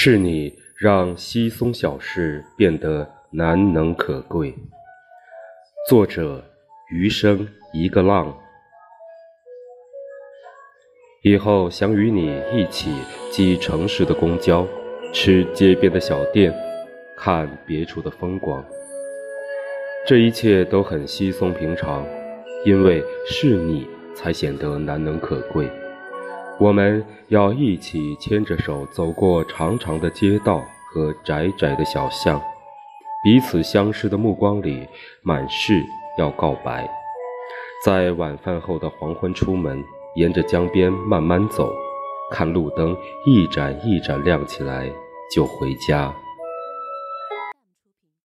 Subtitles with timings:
[0.00, 4.54] 是你让稀松小事变得难能可贵。
[5.88, 6.40] 作者：
[6.88, 8.32] 余生一个浪。
[11.24, 12.94] 以后想与你一起
[13.32, 14.64] 挤城市的公交，
[15.12, 16.54] 吃街边的小店，
[17.16, 18.64] 看别处的风光。
[20.06, 22.06] 这一切都很稀松平常，
[22.64, 23.84] 因为是你
[24.14, 25.68] 才显得难能可贵。
[26.60, 32.42] 我们要一起牵着手走过长长的街道和窄窄的小巷，
[33.22, 34.86] 彼此相视的目光里
[35.22, 35.84] 满是
[36.18, 36.88] 要告白。
[37.84, 39.84] 在晚饭后的黄昏出门，
[40.16, 41.72] 沿着江边慢慢走，
[42.32, 44.90] 看路灯一盏一盏亮起来，
[45.32, 46.12] 就回家。